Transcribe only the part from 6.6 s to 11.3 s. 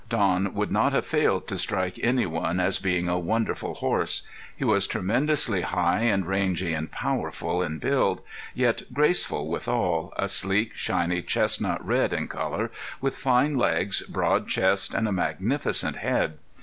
and powerful in build, yet graceful withal, a sleek, shiny